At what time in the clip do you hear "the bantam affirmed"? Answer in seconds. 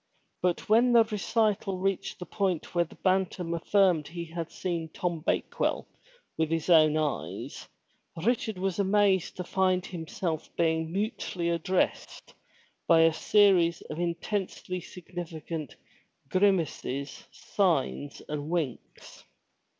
2.85-4.07